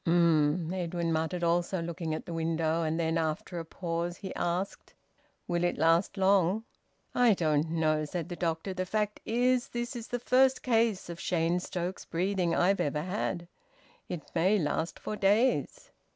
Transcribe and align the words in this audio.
"Um!" 0.07 0.73
Edwin 0.73 1.13
muttered, 1.13 1.43
also 1.43 1.79
looking 1.79 2.15
at 2.15 2.25
the 2.25 2.33
window. 2.33 2.81
And 2.81 2.99
then, 2.99 3.19
after 3.19 3.59
a 3.59 3.65
pause, 3.65 4.17
he 4.17 4.33
asked: 4.33 4.95
"Will 5.47 5.63
it 5.63 5.77
last 5.77 6.17
long?" 6.17 6.63
"I 7.13 7.35
don't 7.35 7.69
know," 7.69 8.05
said 8.05 8.27
the 8.27 8.35
doctor. 8.35 8.73
"The 8.73 8.87
fact 8.87 9.19
is, 9.27 9.67
this 9.67 9.95
is 9.95 10.07
the 10.07 10.17
first 10.17 10.63
case 10.63 11.07
of 11.07 11.19
Cheyne 11.19 11.59
Stokes 11.59 12.05
breathing 12.05 12.55
I've 12.55 12.81
ever 12.81 13.03
had. 13.03 13.47
It 14.09 14.23
may 14.33 14.57
last 14.57 14.97
for 14.97 15.15
days." 15.15 15.91